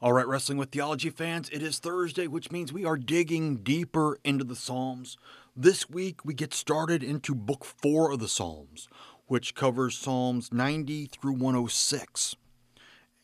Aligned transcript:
All 0.00 0.12
right, 0.12 0.28
Wrestling 0.28 0.58
with 0.58 0.70
Theology 0.70 1.10
fans, 1.10 1.50
it 1.50 1.60
is 1.60 1.80
Thursday, 1.80 2.28
which 2.28 2.52
means 2.52 2.72
we 2.72 2.84
are 2.84 2.96
digging 2.96 3.56
deeper 3.64 4.16
into 4.22 4.44
the 4.44 4.54
Psalms. 4.54 5.16
This 5.56 5.90
week, 5.90 6.24
we 6.24 6.34
get 6.34 6.54
started 6.54 7.02
into 7.02 7.34
Book 7.34 7.64
4 7.64 8.12
of 8.12 8.20
the 8.20 8.28
Psalms, 8.28 8.88
which 9.26 9.56
covers 9.56 9.98
Psalms 9.98 10.52
90 10.52 11.06
through 11.06 11.32
106. 11.32 12.36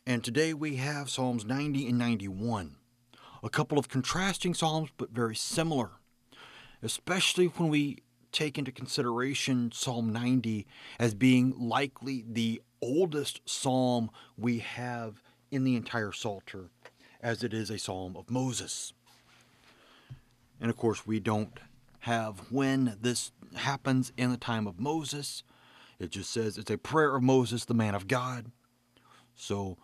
And 0.05 0.21
today 0.21 0.53
we 0.53 0.75
have 0.75 1.09
Psalms 1.09 1.45
90 1.45 1.87
and 1.87 1.97
91. 1.97 2.75
A 3.41 3.49
couple 3.49 3.79
of 3.79 3.87
contrasting 3.87 4.53
Psalms, 4.53 4.89
but 4.97 5.11
very 5.11 5.35
similar, 5.37 5.91
especially 6.83 7.45
when 7.45 7.69
we 7.69 7.99
take 8.33 8.57
into 8.57 8.73
consideration 8.73 9.71
Psalm 9.71 10.11
90 10.11 10.67
as 10.99 11.13
being 11.13 11.53
likely 11.57 12.25
the 12.27 12.61
oldest 12.81 13.39
psalm 13.45 14.09
we 14.35 14.59
have 14.59 15.21
in 15.55 15.63
the 15.63 15.75
entire 15.75 16.11
Psalter, 16.11 16.69
as 17.21 17.41
it 17.41 17.53
is 17.53 17.69
a 17.69 17.79
psalm 17.79 18.17
of 18.17 18.29
Moses. 18.29 18.93
And 20.59 20.69
of 20.69 20.77
course, 20.77 21.07
we 21.07 21.19
don't 21.19 21.59
have 21.99 22.51
when 22.51 22.97
this 23.01 23.31
happens 23.55 24.11
in 24.17 24.31
the 24.31 24.37
time 24.37 24.67
of 24.67 24.79
Moses. 24.79 25.43
It 25.97 26.11
just 26.11 26.29
says 26.29 26.57
it's 26.57 26.69
a 26.69 26.77
prayer 26.77 27.15
of 27.15 27.23
Moses, 27.23 27.65
the 27.65 27.73
man 27.73 27.95
of 27.95 28.07
God. 28.07 28.51
So 29.33 29.77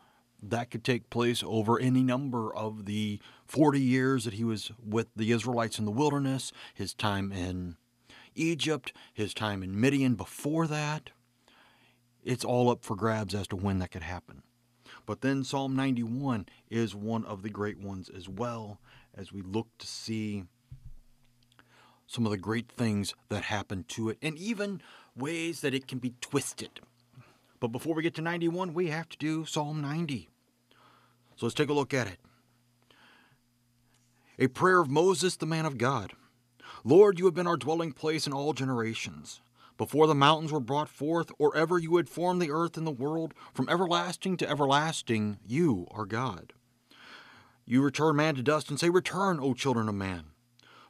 that 0.43 0.70
could 0.71 0.84
take 0.84 1.09
place 1.09 1.41
over 1.45 1.79
any 1.79 2.03
number 2.03 2.53
of 2.53 2.85
the 2.85 3.20
40 3.48 3.79
years 3.79 4.26
that 4.26 4.34
he 4.34 4.43
was 4.43 4.71
with 4.85 5.07
the 5.15 5.31
Israelites 5.31 5.79
in 5.79 5.85
the 5.85 5.91
wilderness, 5.91 6.51
his 6.73 6.93
time 6.93 7.31
in 7.31 7.77
Egypt, 8.35 8.91
his 9.13 9.34
time 9.34 9.63
in 9.63 9.79
Midian 9.79 10.15
before 10.15 10.67
that. 10.67 11.12
It's 12.23 12.45
all 12.45 12.70
up 12.70 12.84
for 12.84 12.95
grabs 12.95 13.34
as 13.34 13.48
to 13.48 13.55
when 13.55 13.79
that 13.79 13.91
could 13.91 14.03
happen. 14.03 14.43
But 15.05 15.22
then 15.22 15.44
Psalm 15.44 15.76
91 15.76 16.48
is 16.70 16.96
one 16.96 17.26
of 17.26 17.41
the 17.41 17.50
great 17.50 17.80
ones 17.80 18.10
as 18.10 18.30
well, 18.30 18.80
as 19.16 19.32
we 19.32 19.41
look 19.41 19.68
to 19.80 19.88
see 19.88 20.46
some 22.08 22.26
of 22.26 22.32
the 22.32 22.38
great 22.38 22.70
things 22.70 23.16
that 23.30 23.43
happen 23.43 23.85
to 23.90 24.10
it, 24.10 24.18
and 24.21 24.38
even 24.38 24.82
ways 25.16 25.62
that 25.62 25.74
it 25.74 25.88
can 25.88 25.99
be 25.99 26.13
twisted. 26.21 26.82
But 27.60 27.70
before 27.70 27.96
we 27.96 28.04
get 28.04 28.16
to 28.16 28.21
91, 28.21 28.74
we 28.74 28.88
have 28.88 29.08
to 29.10 29.18
do 29.18 29.46
Psalm 29.46 29.82
90. 29.82 30.27
So 31.36 31.46
let's 31.46 31.55
take 31.55 31.70
a 31.70 31.74
look 31.74 31.93
at 31.93 32.08
it. 32.08 32.18
A 34.38 34.48
prayer 34.48 34.80
of 34.80 34.90
Moses, 34.90 35.36
the 35.36 35.46
man 35.46 35.65
of 35.65 35.77
God. 35.77 36.13
Lord, 36.84 37.20
you 37.20 37.26
have 37.26 37.34
been 37.34 37.48
our 37.48 37.58
dwelling 37.58 37.91
place 37.91 38.26
in 38.26 38.34
all 38.34 38.54
generations 38.54 39.41
before 39.82 40.05
the 40.05 40.13
mountains 40.13 40.51
were 40.51 40.60
brought 40.60 40.87
forth, 40.87 41.32
or 41.40 41.57
ever 41.57 41.79
you 41.79 41.98
had 41.98 42.07
formed 42.07 42.40
the 42.40 42.51
earth 42.51 42.77
and 42.77 42.85
the 42.85 42.91
world, 42.91 43.34
from 43.51 43.68
everlasting 43.68 44.37
to 44.37 44.48
everlasting, 44.48 45.40
you 45.43 45.87
are 45.90 46.05
God. 46.05 46.54
You 47.65 47.82
return 47.82 48.15
man 48.15 48.35
to 48.35 48.43
dust 48.43 48.70
and 48.70 48.79
say, 48.79 48.91
Return, 48.91 49.40
O 49.40 49.55
children 49.55 49.90
of 49.90 49.96
man. 49.96 50.26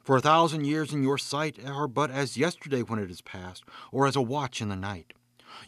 For 0.04 0.18
a 0.18 0.20
thousand 0.20 0.66
years 0.66 0.92
in 0.92 1.02
your 1.02 1.16
sight 1.16 1.56
are 1.64 1.88
but 1.88 2.10
as 2.10 2.36
yesterday 2.36 2.82
when 2.82 2.98
it 2.98 3.10
is 3.10 3.22
past, 3.22 3.64
or 3.90 4.06
as 4.06 4.14
a 4.14 4.20
watch 4.20 4.60
in 4.60 4.68
the 4.68 4.76
night. 4.76 5.14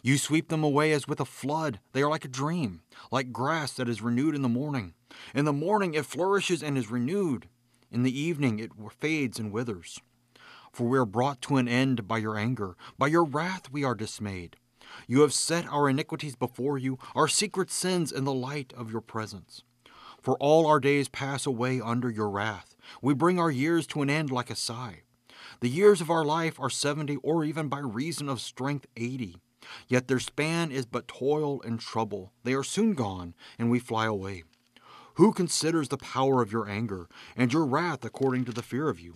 You 0.03 0.19
sweep 0.19 0.49
them 0.49 0.63
away 0.63 0.91
as 0.91 1.07
with 1.07 1.19
a 1.19 1.25
flood. 1.25 1.79
They 1.93 2.03
are 2.03 2.09
like 2.11 2.25
a 2.25 2.27
dream, 2.27 2.83
like 3.11 3.33
grass 3.33 3.73
that 3.73 3.89
is 3.89 4.03
renewed 4.03 4.35
in 4.35 4.43
the 4.43 4.49
morning. 4.49 4.93
In 5.33 5.45
the 5.45 5.51
morning 5.51 5.95
it 5.95 6.05
flourishes 6.05 6.61
and 6.61 6.77
is 6.77 6.91
renewed. 6.91 7.49
In 7.89 8.03
the 8.03 8.19
evening 8.19 8.59
it 8.59 8.69
fades 8.99 9.39
and 9.39 9.51
withers 9.51 9.99
for 10.75 10.83
we 10.87 10.97
are 10.97 11.05
brought 11.05 11.41
to 11.41 11.55
an 11.55 11.69
end 11.69 12.05
by 12.05 12.17
your 12.17 12.37
anger. 12.37 12.75
By 12.97 13.07
your 13.07 13.23
wrath 13.23 13.71
we 13.71 13.85
are 13.85 13.95
dismayed. 13.95 14.57
You 15.07 15.21
have 15.21 15.33
set 15.33 15.65
our 15.67 15.89
iniquities 15.89 16.35
before 16.35 16.77
you, 16.77 16.99
our 17.15 17.29
secret 17.29 17.71
sins 17.71 18.11
in 18.11 18.25
the 18.25 18.33
light 18.33 18.73
of 18.75 18.91
your 18.91 18.99
presence. 19.01 19.63
For 20.21 20.35
all 20.37 20.67
our 20.67 20.81
days 20.81 21.07
pass 21.07 21.45
away 21.45 21.79
under 21.79 22.09
your 22.09 22.29
wrath. 22.29 22.75
We 23.01 23.13
bring 23.13 23.39
our 23.39 23.49
years 23.49 23.87
to 23.87 24.01
an 24.01 24.09
end 24.09 24.31
like 24.31 24.49
a 24.49 24.55
sigh. 24.55 25.03
The 25.61 25.69
years 25.69 26.01
of 26.01 26.09
our 26.09 26.25
life 26.25 26.59
are 26.59 26.69
seventy, 26.69 27.15
or 27.17 27.45
even 27.45 27.69
by 27.69 27.79
reason 27.79 28.27
of 28.27 28.41
strength 28.41 28.85
eighty. 28.97 29.37
Yet 29.87 30.09
their 30.09 30.19
span 30.19 30.71
is 30.71 30.85
but 30.85 31.07
toil 31.07 31.61
and 31.61 31.79
trouble. 31.79 32.33
They 32.43 32.53
are 32.53 32.63
soon 32.63 32.95
gone, 32.95 33.33
and 33.57 33.71
we 33.71 33.79
fly 33.79 34.07
away. 34.07 34.43
Who 35.13 35.31
considers 35.31 35.87
the 35.87 35.97
power 35.97 36.41
of 36.41 36.51
your 36.51 36.67
anger, 36.67 37.07
and 37.37 37.53
your 37.53 37.65
wrath 37.65 38.03
according 38.03 38.43
to 38.45 38.51
the 38.51 38.61
fear 38.61 38.89
of 38.89 38.99
you? 38.99 39.15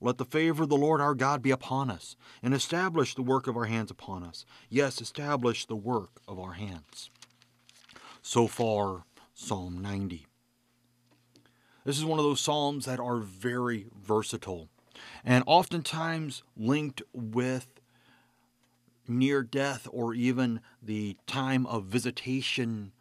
Let 0.00 0.18
the 0.18 0.24
favor 0.24 0.62
of 0.62 0.68
the 0.68 0.76
Lord 0.76 1.00
our 1.00 1.14
God 1.14 1.42
be 1.42 1.50
upon 1.50 1.90
us, 1.90 2.16
and 2.42 2.54
establish 2.54 3.14
the 3.14 3.22
work 3.22 3.46
of 3.46 3.56
our 3.56 3.66
hands 3.66 3.90
upon 3.90 4.24
us. 4.24 4.46
Yes, 4.68 5.00
establish 5.00 5.66
the 5.66 5.76
work 5.76 6.20
of 6.26 6.38
our 6.38 6.52
hands. 6.52 7.10
So 8.22 8.46
far, 8.46 9.04
Psalm 9.34 9.80
90. 9.80 10.26
This 11.84 11.98
is 11.98 12.04
one 12.04 12.18
of 12.18 12.24
those 12.24 12.40
Psalms 12.40 12.84
that 12.86 13.00
are 13.00 13.18
very 13.18 13.86
versatile 13.94 14.68
and 15.24 15.44
oftentimes 15.46 16.42
linked 16.56 17.02
with 17.12 17.80
near 19.08 19.42
death 19.42 19.88
or 19.90 20.14
even 20.14 20.60
the 20.82 21.16
time 21.26 21.66
of 21.66 21.84
visitation 21.84 22.92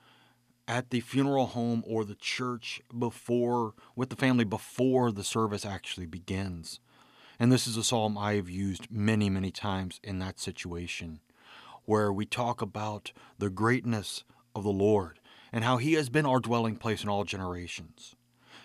at 0.68 0.90
the 0.90 1.02
funeral 1.02 1.48
home 1.48 1.84
or 1.86 2.04
the 2.04 2.16
church 2.16 2.82
before 2.98 3.74
with 3.96 4.10
the 4.10 4.16
family 4.16 4.44
before 4.44 5.12
the 5.12 5.24
service 5.24 5.66
actually 5.66 6.06
begins. 6.06 6.80
And 7.40 7.54
this 7.54 7.68
is 7.68 7.78
a 7.78 7.84
psalm 7.86 8.18
I 8.18 8.34
have 8.34 8.50
used 8.50 8.92
many, 8.92 9.30
many 9.30 9.50
times 9.50 10.02
in 10.04 10.20
that 10.20 10.42
situation 10.42 11.22
where 11.86 12.12
we 12.12 12.26
talk 12.26 12.62
about 12.62 13.14
the 13.38 13.50
greatness 13.50 14.26
of 14.54 14.64
the 14.64 14.70
Lord 14.70 15.20
and 15.54 15.64
how 15.64 15.78
He 15.78 15.94
has 15.94 16.10
been 16.10 16.26
our 16.26 16.42
dwelling 16.42 16.76
place 16.76 17.02
in 17.02 17.08
all 17.08 17.24
generations. 17.24 18.16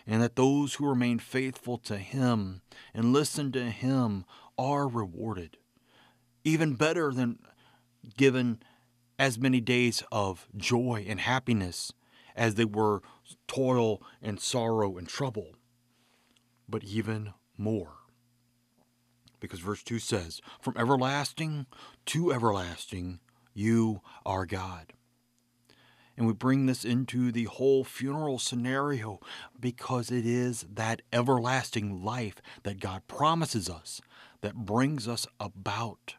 And 0.06 0.20
that 0.20 0.34
those 0.34 0.74
who 0.74 0.88
remain 0.88 1.20
faithful 1.20 1.78
to 1.78 1.98
Him 1.98 2.62
and 2.92 3.12
listen 3.12 3.52
to 3.52 3.70
Him 3.70 4.24
are 4.58 4.88
rewarded. 4.88 5.56
Even 6.42 6.74
better 6.74 7.12
than 7.12 7.38
given 8.16 8.58
as 9.20 9.38
many 9.38 9.60
days 9.60 10.02
of 10.10 10.48
joy 10.56 11.06
and 11.08 11.20
happiness 11.20 11.92
as 12.34 12.56
they 12.56 12.64
were 12.64 13.02
toil 13.46 14.02
and 14.20 14.40
sorrow 14.40 14.98
and 14.98 15.08
trouble, 15.08 15.54
but 16.68 16.82
even 16.82 17.32
more 17.56 18.03
because 19.44 19.60
verse 19.60 19.82
2 19.82 19.98
says, 19.98 20.40
From 20.60 20.74
everlasting 20.76 21.66
to 22.06 22.32
everlasting, 22.32 23.20
you 23.52 24.00
are 24.24 24.46
God. 24.46 24.92
And 26.16 26.26
we 26.26 26.32
bring 26.32 26.66
this 26.66 26.84
into 26.84 27.32
the 27.32 27.44
whole 27.44 27.82
funeral 27.84 28.38
scenario 28.38 29.18
because 29.58 30.10
it 30.10 30.24
is 30.24 30.64
that 30.72 31.02
everlasting 31.12 32.04
life 32.04 32.36
that 32.62 32.80
God 32.80 33.02
promises 33.08 33.68
us 33.68 34.00
that 34.40 34.54
brings 34.54 35.08
us 35.08 35.26
about 35.40 36.14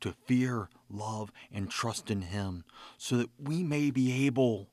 to 0.00 0.12
fear, 0.26 0.68
love, 0.88 1.30
and 1.52 1.70
trust 1.70 2.10
in 2.10 2.22
Him 2.22 2.64
so 2.96 3.16
that 3.16 3.30
we 3.38 3.62
may 3.62 3.90
be 3.90 4.26
able 4.26 4.70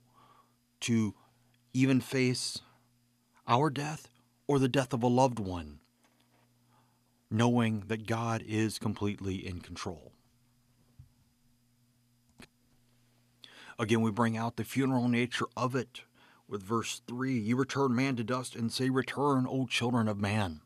to 0.82 1.14
even 1.74 2.02
face 2.02 2.62
our 3.48 3.70
death 3.70 4.08
or 4.48 4.60
the 4.60 4.68
death 4.68 4.94
of 4.94 5.04
a 5.04 5.08
loved 5.08 5.40
one 5.40 5.80
knowing 7.36 7.84
that 7.88 8.08
God 8.08 8.44
is 8.48 8.80
completely 8.80 9.46
in 9.46 9.60
control. 9.60 10.12
Again, 13.78 14.02
we 14.02 14.12
bring 14.12 14.38
out 14.38 14.56
the 14.56 14.64
funeral 14.64 15.10
nature 15.10 15.48
of 15.58 15.76
it 15.76 16.02
with 16.48 16.64
verse 16.64 17.02
3 17.08 17.38
You 17.38 17.58
return 17.58 17.96
man 17.96 18.16
to 18.16 18.24
dust 18.24 18.56
and 18.56 18.72
say, 18.72 18.90
Return, 18.90 19.46
O 19.50 19.66
children 19.66 20.08
of 20.08 20.18
man. 20.18 20.62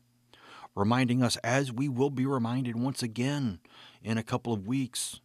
Reminding 0.76 1.22
us, 1.22 1.36
as 1.38 1.72
we 1.72 1.88
will 1.88 2.10
be 2.10 2.24
reminded 2.24 2.76
once 2.76 3.02
again 3.02 3.58
in 4.02 4.16
a 4.16 4.22
couple 4.22 4.52
of 4.52 4.68
weeks, 4.68 5.20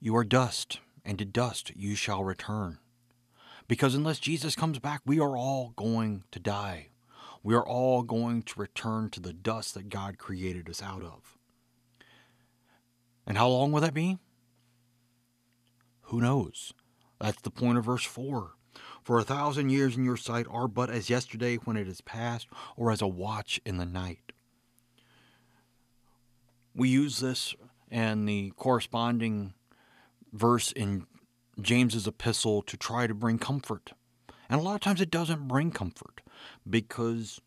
you 0.00 0.16
are 0.16 0.24
dust, 0.24 0.80
and 1.04 1.16
to 1.20 1.24
dust 1.24 1.70
you 1.76 1.94
shall 1.94 2.24
return. 2.24 2.78
Because 3.68 3.94
unless 3.94 4.18
Jesus 4.18 4.56
comes 4.56 4.80
back, 4.80 5.02
we 5.06 5.20
are 5.20 5.36
all 5.36 5.72
going 5.76 6.24
to 6.32 6.40
die 6.40 6.88
we 7.42 7.54
are 7.54 7.66
all 7.66 8.02
going 8.02 8.42
to 8.42 8.60
return 8.60 9.10
to 9.10 9.20
the 9.20 9.32
dust 9.32 9.74
that 9.74 9.88
God 9.88 10.18
created 10.18 10.68
us 10.68 10.82
out 10.82 11.02
of. 11.02 11.38
And 13.26 13.38
how 13.38 13.48
long 13.48 13.72
will 13.72 13.80
that 13.80 13.94
be? 13.94 14.18
Who 16.02 16.20
knows? 16.20 16.72
That's 17.20 17.40
the 17.42 17.50
point 17.50 17.78
of 17.78 17.84
verse 17.84 18.04
4. 18.04 18.52
For 19.02 19.18
a 19.18 19.24
thousand 19.24 19.70
years 19.70 19.96
in 19.96 20.04
your 20.04 20.16
sight 20.16 20.46
are 20.50 20.68
but 20.68 20.90
as 20.90 21.10
yesterday 21.10 21.56
when 21.56 21.76
it 21.76 21.88
is 21.88 22.00
past, 22.00 22.46
or 22.76 22.90
as 22.90 23.02
a 23.02 23.06
watch 23.06 23.60
in 23.64 23.76
the 23.76 23.86
night. 23.86 24.32
we 26.74 26.88
use 26.88 27.18
this 27.18 27.54
and 27.90 28.28
the 28.28 28.52
corresponding 28.56 29.54
verse 30.32 30.72
in 30.72 31.06
James's 31.60 32.06
epistle 32.06 32.62
to 32.62 32.76
try 32.76 33.06
to 33.06 33.14
bring 33.14 33.38
comfort. 33.38 33.92
And 34.52 34.60
a 34.60 34.64
lot 34.64 34.74
of 34.74 34.82
times 34.82 35.00
it 35.00 35.10
doesn't 35.10 35.48
bring 35.48 35.70
comfort 35.70 36.20
because 36.68 37.40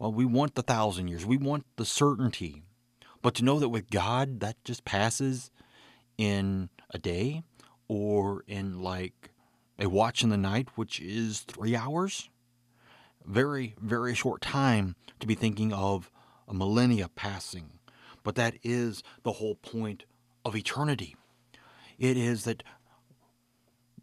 well, 0.00 0.12
we 0.12 0.24
want 0.24 0.56
the 0.56 0.62
thousand 0.62 1.06
years. 1.06 1.24
We 1.24 1.36
want 1.36 1.64
the 1.76 1.84
certainty. 1.84 2.64
But 3.22 3.36
to 3.36 3.44
know 3.44 3.60
that 3.60 3.68
with 3.68 3.88
God 3.88 4.40
that 4.40 4.56
just 4.64 4.84
passes 4.84 5.52
in 6.18 6.70
a 6.90 6.98
day 6.98 7.44
or 7.86 8.42
in 8.48 8.82
like 8.82 9.30
a 9.78 9.88
watch 9.88 10.24
in 10.24 10.30
the 10.30 10.36
night, 10.36 10.70
which 10.74 10.98
is 10.98 11.42
three 11.42 11.76
hours, 11.76 12.28
very, 13.24 13.76
very 13.80 14.16
short 14.16 14.42
time 14.42 14.96
to 15.20 15.26
be 15.28 15.36
thinking 15.36 15.72
of 15.72 16.10
a 16.48 16.52
millennia 16.52 17.10
passing. 17.10 17.78
But 18.24 18.34
that 18.34 18.56
is 18.64 19.04
the 19.22 19.34
whole 19.34 19.54
point 19.54 20.02
of 20.44 20.56
eternity. 20.56 21.14
It 21.96 22.16
is 22.16 22.42
that, 22.42 22.64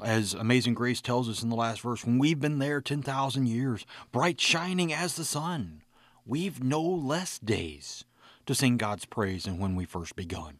as 0.03 0.33
Amazing 0.33 0.73
Grace 0.73 1.01
tells 1.01 1.29
us 1.29 1.43
in 1.43 1.49
the 1.49 1.55
last 1.55 1.81
verse, 1.81 2.05
when 2.05 2.19
we've 2.19 2.39
been 2.39 2.59
there 2.59 2.81
10,000 2.81 3.47
years, 3.47 3.85
bright 4.11 4.39
shining 4.39 4.93
as 4.93 5.15
the 5.15 5.25
sun, 5.25 5.81
we've 6.25 6.63
no 6.63 6.81
less 6.81 7.39
days 7.39 8.05
to 8.45 8.55
sing 8.55 8.77
God's 8.77 9.05
praise 9.05 9.43
than 9.43 9.59
when 9.59 9.75
we 9.75 9.85
first 9.85 10.15
begun. 10.15 10.59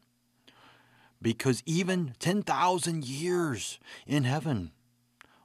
Because 1.22 1.64
even 1.66 2.16
10,000 2.20 3.06
years 3.06 3.80
in 4.06 4.24
heaven 4.24 4.72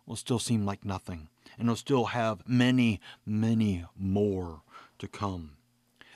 will 0.07 0.17
still 0.17 0.39
seem 0.39 0.65
like 0.65 0.85
nothing, 0.85 1.29
and 1.59 1.69
will 1.69 1.77
still 1.77 2.07
have 2.07 2.49
many, 2.49 3.01
many 3.25 3.85
more 3.97 4.63
to 4.99 5.09
come. 5.09 5.57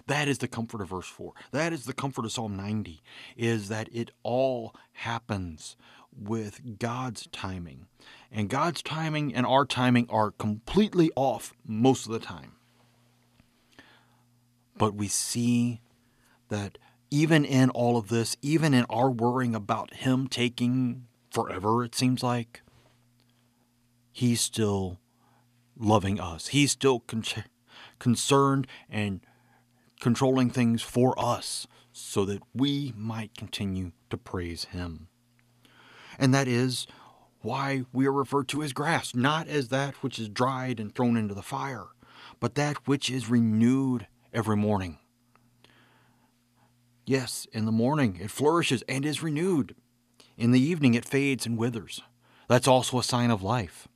That 0.07 0.27
is 0.27 0.39
the 0.39 0.49
comfort 0.49 0.81
of 0.81 0.89
verse 0.89 1.07
4. 1.07 1.33
That 1.53 1.73
is 1.73 1.85
the 1.85 1.93
comfort 1.93 2.25
of 2.25 2.33
Psalm 2.33 2.57
90, 2.57 3.03
is 3.37 3.69
that 3.69 3.89
it 3.93 4.11
all 4.23 4.75
happens 4.93 5.77
with 6.17 6.79
God's 6.79 7.29
timing. 7.33 7.87
And 8.31 8.49
God's 8.49 8.83
timing 8.83 9.35
and 9.35 9.47
our 9.47 9.65
timing 9.65 10.07
are 10.11 10.31
completely 10.31 11.11
off 11.17 11.55
most 11.67 12.07
of 12.07 12.13
the 12.13 12.19
time. 12.19 12.53
But 14.77 14.95
we 14.95 15.09
see 15.09 15.81
that 16.49 16.79
even 17.11 17.45
in 17.45 17.71
all 17.71 17.97
of 17.97 18.09
this, 18.09 18.37
even 18.43 18.75
in 18.75 18.85
our 18.91 19.11
worrying 19.11 19.55
about 19.55 19.95
Him 19.95 20.29
taking 20.29 21.07
forever, 21.31 21.85
it 21.85 21.95
seems 21.95 22.23
like, 22.23 22.63
He's 24.13 24.41
still 24.41 24.99
loving 25.77 26.21
us. 26.21 26.49
He's 26.49 26.73
still 26.73 27.01
con- 27.01 27.25
concerned 27.99 28.67
and 28.91 29.21
controlling 30.01 30.51
things 30.51 30.83
for 30.83 31.19
us 31.19 31.67
so 31.93 32.25
that 32.25 32.43
we 32.55 32.93
might 32.97 33.37
continue 33.37 33.93
to 34.11 34.17
praise 34.17 34.65
Him. 34.67 35.09
And 36.19 36.35
that 36.35 36.49
is 36.49 36.87
why 37.41 37.85
we 37.93 38.06
are 38.06 38.12
referred 38.12 38.49
to 38.49 38.62
as 38.62 38.73
grass, 38.73 39.15
not 39.15 39.47
as 39.49 39.69
that 39.69 39.94
which 40.03 40.19
is 40.19 40.29
dried 40.29 40.81
and 40.81 40.94
thrown 40.94 41.17
into 41.17 41.35
the 41.35 41.43
fire, 41.43 41.87
but 42.41 42.56
that 42.56 42.87
which 42.87 43.09
is 43.11 43.31
renewed 43.31 44.06
every 44.32 44.56
morning. 44.56 44.99
Yes, 47.06 47.47
in 47.53 47.65
the 47.65 47.73
morning 47.73 48.19
it 48.20 48.31
flourishes 48.31 48.82
and 48.88 49.06
is 49.06 49.23
renewed. 49.23 49.75
In 50.37 50.50
the 50.50 50.61
evening 50.61 50.94
it 50.94 51.05
fades 51.05 51.47
and 51.47 51.56
withers. 51.56 52.03
That's 52.49 52.69
also 52.69 52.99
a 52.99 53.05
sign 53.05 53.31
of 53.31 53.43
life. 53.43 53.88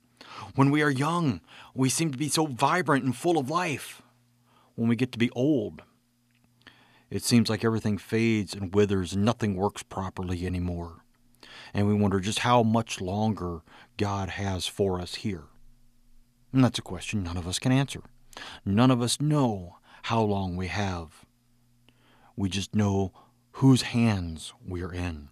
When 0.55 0.71
we 0.71 0.81
are 0.81 0.89
young, 0.89 1.41
we 1.75 1.89
seem 1.89 2.11
to 2.11 2.17
be 2.17 2.29
so 2.29 2.45
vibrant 2.45 3.03
and 3.03 3.15
full 3.15 3.37
of 3.37 3.49
life. 3.49 4.01
When 4.75 4.87
we 4.87 4.95
get 4.95 5.11
to 5.11 5.19
be 5.19 5.29
old, 5.31 5.83
it 7.09 7.23
seems 7.23 7.49
like 7.49 7.63
everything 7.63 7.99
fades 7.99 8.55
and 8.55 8.73
withers 8.73 9.13
and 9.13 9.23
nothing 9.23 9.55
works 9.55 9.83
properly 9.83 10.47
anymore. 10.47 11.02
And 11.73 11.87
we 11.87 11.93
wonder 11.93 12.19
just 12.19 12.39
how 12.39 12.63
much 12.63 13.01
longer 13.01 13.61
God 13.97 14.29
has 14.29 14.65
for 14.67 14.99
us 14.99 15.15
here. 15.15 15.45
And 16.51 16.63
that's 16.63 16.79
a 16.79 16.83
question 16.83 17.23
none 17.23 17.37
of 17.37 17.47
us 17.47 17.59
can 17.59 17.71
answer. 17.71 18.01
None 18.65 18.91
of 18.91 19.01
us 19.01 19.21
know 19.21 19.77
how 20.03 20.21
long 20.21 20.55
we 20.55 20.67
have. 20.67 21.25
We 22.35 22.49
just 22.49 22.75
know 22.75 23.13
whose 23.53 23.83
hands 23.83 24.53
we 24.67 24.81
are 24.81 24.93
in. 24.93 25.29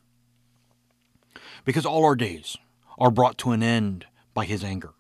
Because 1.66 1.86
all 1.86 2.06
our 2.06 2.16
days 2.16 2.58
are 2.98 3.12
brought 3.12 3.38
to 3.40 3.52
an 3.52 3.64
end 3.64 4.06
by 4.34 4.46
His 4.46 4.64
anger. 4.64 4.94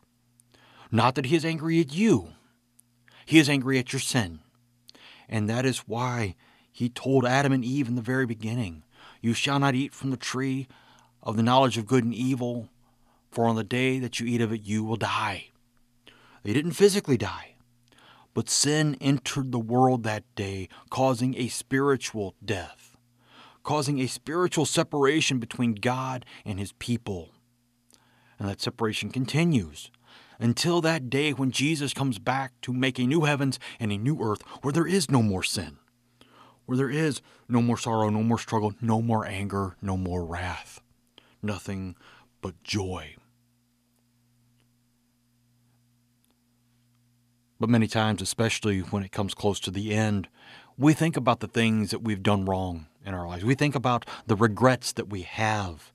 Not 0.91 1.15
that 1.15 1.25
He 1.25 1.35
is 1.35 1.45
angry 1.45 1.79
at 1.79 1.93
you, 1.93 2.29
He 3.25 3.39
is 3.39 3.49
angry 3.49 3.79
at 3.79 3.93
your 3.93 3.99
sin. 3.99 4.39
And 5.29 5.49
that 5.49 5.65
is 5.65 5.79
why 5.87 6.35
he 6.71 6.89
told 6.89 7.25
Adam 7.25 7.51
and 7.51 7.65
Eve 7.65 7.87
in 7.87 7.95
the 7.95 8.01
very 8.01 8.25
beginning, 8.25 8.83
You 9.21 9.33
shall 9.33 9.59
not 9.59 9.75
eat 9.75 9.93
from 9.93 10.09
the 10.09 10.17
tree 10.17 10.67
of 11.23 11.37
the 11.37 11.43
knowledge 11.43 11.77
of 11.77 11.85
good 11.85 12.03
and 12.03 12.13
evil, 12.13 12.69
for 13.29 13.45
on 13.45 13.55
the 13.55 13.63
day 13.63 13.99
that 13.99 14.19
you 14.19 14.25
eat 14.27 14.41
of 14.41 14.51
it, 14.51 14.63
you 14.63 14.83
will 14.83 14.97
die. 14.97 15.47
They 16.43 16.53
didn't 16.53 16.71
physically 16.71 17.17
die, 17.17 17.55
but 18.33 18.49
sin 18.49 18.97
entered 18.99 19.51
the 19.51 19.59
world 19.59 20.03
that 20.03 20.23
day, 20.35 20.67
causing 20.89 21.35
a 21.35 21.47
spiritual 21.47 22.35
death, 22.43 22.97
causing 23.63 23.99
a 23.99 24.07
spiritual 24.07 24.65
separation 24.65 25.39
between 25.39 25.75
God 25.75 26.25
and 26.43 26.59
his 26.59 26.73
people. 26.73 27.29
And 28.39 28.49
that 28.49 28.61
separation 28.61 29.11
continues 29.11 29.91
until 30.39 30.81
that 30.81 31.09
day 31.09 31.31
when 31.31 31.51
Jesus 31.51 31.93
comes 31.93 32.17
back 32.17 32.53
to 32.61 32.73
make 32.73 32.97
a 32.97 33.05
new 33.05 33.21
heavens 33.21 33.59
and 33.79 33.91
a 33.91 33.97
new 33.97 34.19
earth 34.19 34.41
where 34.61 34.73
there 34.73 34.87
is 34.87 35.11
no 35.11 35.21
more 35.21 35.43
sin 35.43 35.77
where 36.71 36.77
there 36.77 36.89
is 36.89 37.21
no 37.49 37.61
more 37.61 37.77
sorrow, 37.77 38.09
no 38.09 38.23
more 38.23 38.39
struggle, 38.39 38.73
no 38.79 39.01
more 39.01 39.25
anger, 39.25 39.75
no 39.81 39.97
more 39.97 40.23
wrath, 40.23 40.81
nothing 41.43 41.95
but 42.41 42.61
joy. 42.63 43.15
But 47.59 47.69
many 47.69 47.87
times, 47.87 48.21
especially 48.21 48.79
when 48.79 49.03
it 49.03 49.11
comes 49.11 49.35
close 49.35 49.59
to 49.61 49.71
the 49.71 49.93
end, 49.93 50.27
we 50.77 50.93
think 50.93 51.15
about 51.15 51.41
the 51.41 51.47
things 51.47 51.91
that 51.91 52.01
we've 52.01 52.23
done 52.23 52.45
wrong 52.45 52.87
in 53.05 53.13
our 53.13 53.27
lives. 53.27 53.45
We 53.45 53.53
think 53.53 53.75
about 53.75 54.05
the 54.25 54.35
regrets 54.35 54.91
that 54.93 55.09
we 55.09 55.21
have 55.21 55.91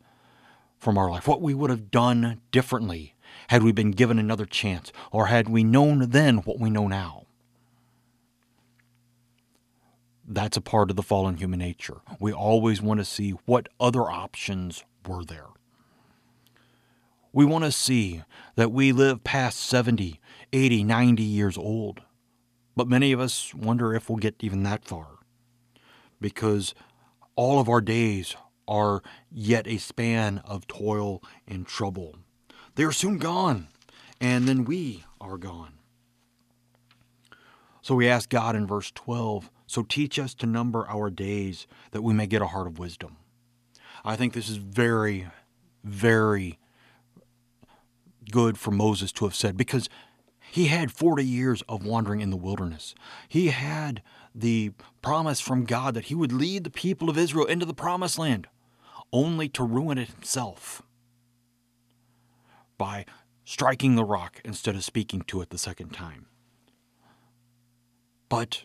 from 0.78 0.96
our 0.96 1.10
life, 1.10 1.26
what 1.26 1.42
we 1.42 1.54
would 1.54 1.70
have 1.70 1.90
done 1.90 2.40
differently 2.52 3.14
had 3.48 3.62
we 3.62 3.72
been 3.72 3.90
given 3.90 4.18
another 4.18 4.46
chance, 4.46 4.92
or 5.10 5.26
had 5.26 5.48
we 5.48 5.64
known 5.64 6.10
then 6.10 6.38
what 6.38 6.60
we 6.60 6.70
know 6.70 6.86
now. 6.86 7.24
That's 10.26 10.56
a 10.56 10.60
part 10.60 10.90
of 10.90 10.96
the 10.96 11.02
fallen 11.02 11.36
human 11.36 11.58
nature. 11.58 11.98
We 12.18 12.32
always 12.32 12.82
want 12.82 12.98
to 12.98 13.04
see 13.04 13.30
what 13.44 13.68
other 13.78 14.02
options 14.02 14.84
were 15.08 15.24
there. 15.24 15.48
We 17.32 17.44
want 17.44 17.64
to 17.64 17.72
see 17.72 18.22
that 18.54 18.72
we 18.72 18.92
live 18.92 19.22
past 19.22 19.60
70, 19.60 20.20
80, 20.52 20.84
90 20.84 21.22
years 21.22 21.58
old. 21.58 22.00
But 22.74 22.88
many 22.88 23.12
of 23.12 23.20
us 23.20 23.54
wonder 23.54 23.94
if 23.94 24.08
we'll 24.08 24.16
get 24.18 24.36
even 24.40 24.62
that 24.62 24.84
far. 24.84 25.18
Because 26.20 26.74
all 27.34 27.60
of 27.60 27.68
our 27.68 27.80
days 27.80 28.36
are 28.66 29.02
yet 29.30 29.66
a 29.66 29.78
span 29.78 30.38
of 30.44 30.66
toil 30.66 31.22
and 31.46 31.66
trouble. 31.66 32.16
They 32.74 32.84
are 32.84 32.92
soon 32.92 33.18
gone, 33.18 33.68
and 34.20 34.48
then 34.48 34.64
we 34.64 35.04
are 35.20 35.38
gone. 35.38 35.74
So 37.82 37.94
we 37.94 38.08
ask 38.08 38.28
God 38.28 38.56
in 38.56 38.66
verse 38.66 38.90
12 38.94 39.50
So 39.66 39.82
teach 39.82 40.18
us 40.18 40.34
to 40.34 40.46
number 40.46 40.88
our 40.88 41.10
days 41.10 41.66
that 41.92 42.02
we 42.02 42.14
may 42.14 42.26
get 42.26 42.42
a 42.42 42.48
heart 42.48 42.66
of 42.66 42.78
wisdom. 42.78 43.16
I 44.06 44.14
think 44.14 44.34
this 44.34 44.48
is 44.48 44.56
very, 44.56 45.26
very 45.82 46.60
good 48.30 48.56
for 48.56 48.70
Moses 48.70 49.10
to 49.12 49.24
have 49.24 49.34
said 49.34 49.56
because 49.56 49.88
he 50.52 50.66
had 50.66 50.92
40 50.92 51.24
years 51.24 51.62
of 51.68 51.84
wandering 51.84 52.20
in 52.20 52.30
the 52.30 52.36
wilderness. 52.36 52.94
He 53.28 53.48
had 53.48 54.02
the 54.32 54.72
promise 55.02 55.40
from 55.40 55.64
God 55.64 55.94
that 55.94 56.04
he 56.04 56.14
would 56.14 56.32
lead 56.32 56.62
the 56.62 56.70
people 56.70 57.10
of 57.10 57.18
Israel 57.18 57.46
into 57.46 57.66
the 57.66 57.74
promised 57.74 58.16
land, 58.16 58.46
only 59.12 59.48
to 59.50 59.64
ruin 59.64 59.98
it 59.98 60.08
himself 60.08 60.82
by 62.78 63.06
striking 63.44 63.96
the 63.96 64.04
rock 64.04 64.40
instead 64.44 64.76
of 64.76 64.84
speaking 64.84 65.22
to 65.22 65.40
it 65.40 65.50
the 65.50 65.58
second 65.58 65.90
time. 65.90 66.26
But 68.28 68.64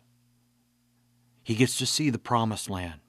he 1.41 1.55
gets 1.55 1.77
to 1.79 1.87
see 1.87 2.11
the 2.11 2.19
promised 2.19 2.69
land 2.69 3.01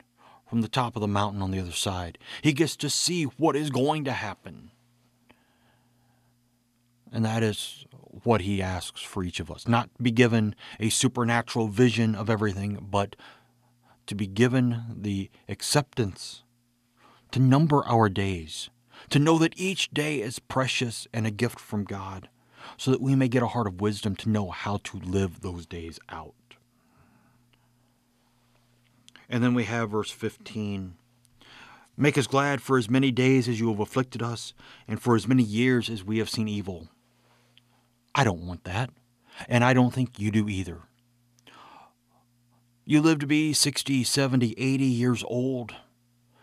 from 0.53 0.61
the 0.61 0.69
top 0.69 0.97
of 0.97 1.01
the 1.01 1.09
mountain 1.09 1.41
on 1.41 1.51
the 1.51 1.59
other 1.59 1.73
side. 1.73 2.19
He 2.43 2.53
gets 2.53 2.77
to 2.77 2.91
see 2.91 3.23
what 3.23 3.57
is 3.57 3.71
going 3.71 4.05
to 4.05 4.13
happen. 4.13 4.71
And 7.11 7.25
that 7.25 7.43
is 7.43 7.87
what 8.23 8.43
he 8.43 8.61
asks 8.61 9.01
for 9.01 9.25
each 9.25 9.41
of 9.41 9.51
us. 9.51 9.67
Not 9.67 9.89
be 9.99 10.11
given 10.11 10.55
a 10.79 10.91
supernatural 10.91 11.69
vision 11.69 12.15
of 12.15 12.29
everything, 12.29 12.87
but 12.91 13.17
to 14.09 14.15
be 14.15 14.27
given 14.27 14.83
the 14.95 15.31
acceptance 15.49 16.43
to 17.31 17.41
number 17.41 17.83
our 17.87 18.11
days, 18.11 18.69
to 19.09 19.19
know 19.19 19.39
that 19.39 19.59
each 19.59 19.89
day 19.89 20.21
is 20.21 20.39
precious 20.39 21.09
and 21.15 21.27
a 21.27 21.31
gift 21.31 21.59
from 21.59 21.85
God, 21.85 22.29
so 22.77 22.91
that 22.91 23.01
we 23.01 23.15
may 23.15 23.29
get 23.29 23.43
a 23.43 23.49
heart 23.49 23.67
of 23.67 23.81
wisdom 23.81 24.17
to 24.17 24.29
know 24.29 24.51
how 24.51 24.81
to 24.85 24.99
live 24.99 25.41
those 25.41 25.65
days 25.65 25.99
out. 26.11 26.35
And 29.29 29.43
then 29.43 29.55
we 29.55 29.65
have 29.65 29.91
verse 29.91 30.11
15. 30.11 30.95
Make 31.97 32.17
us 32.17 32.27
glad 32.27 32.63
for 32.63 32.79
as 32.79 32.89
many 32.89 33.11
days 33.11 33.49
as 33.49 33.61
you 33.61 33.69
have 33.71 33.81
afflicted 33.81 34.23
us, 34.23 34.55
and 34.89 35.01
for 35.01 35.15
as 35.15 35.29
many 35.29 35.43
years 35.43 35.91
as 35.91 36.03
we 36.03 36.19
have 36.19 36.31
seen 36.31 36.49
evil. 36.49 36.89
I 38.15 38.25
don't 38.25 38.47
want 38.47 38.65
that, 38.65 38.91
and 39.49 39.63
I 39.63 39.73
don't 39.73 39.93
think 39.93 40.19
you 40.19 40.31
do 40.31 40.49
either. 40.49 40.81
You 42.85 43.01
live 43.01 43.21
to 43.21 43.27
be 43.27 43.53
60, 43.53 44.05
70, 44.05 44.55
80 44.59 44.85
years 44.85 45.23
old. 45.27 45.75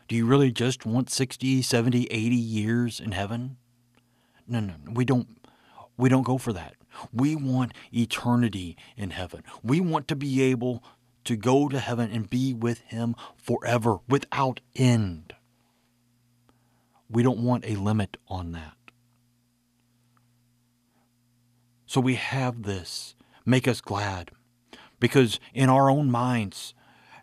Do 0.07 0.15
you 0.15 0.25
really 0.25 0.51
just 0.51 0.85
want 0.85 1.09
60, 1.09 1.61
70, 1.61 2.05
80 2.05 2.35
years 2.35 2.99
in 2.99 3.11
heaven? 3.11 3.57
No, 4.47 4.59
no, 4.59 4.73
we 4.91 5.05
don't 5.05 5.27
we 5.97 6.09
don't 6.09 6.23
go 6.23 6.37
for 6.37 6.53
that. 6.53 6.75
We 7.13 7.35
want 7.35 7.73
eternity 7.93 8.77
in 8.95 9.11
heaven. 9.11 9.43
We 9.61 9.81
want 9.81 10.07
to 10.07 10.15
be 10.15 10.41
able 10.41 10.83
to 11.25 11.35
go 11.35 11.67
to 11.69 11.79
heaven 11.79 12.09
and 12.11 12.29
be 12.29 12.53
with 12.53 12.79
him 12.79 13.15
forever 13.37 13.97
without 14.07 14.61
end. 14.75 15.33
We 17.09 17.23
don't 17.23 17.43
want 17.43 17.65
a 17.65 17.75
limit 17.75 18.17
on 18.27 18.51
that. 18.51 18.75
So 21.85 21.99
we 21.99 22.15
have 22.15 22.63
this. 22.63 23.15
Make 23.45 23.67
us 23.67 23.81
glad. 23.81 24.31
Because 24.99 25.39
in 25.53 25.69
our 25.69 25.89
own 25.89 26.11
minds, 26.11 26.73